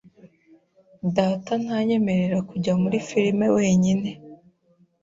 Data 1.15 1.51
ntanyemerera 1.63 2.37
kujya 2.49 2.73
muri 2.81 2.97
firime 3.07 3.47
wenyine. 3.57 4.09